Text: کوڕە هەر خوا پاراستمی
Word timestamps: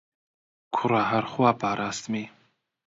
کوڕە 0.75 1.01
هەر 1.11 1.25
خوا 1.31 1.51
پاراستمی 1.61 2.25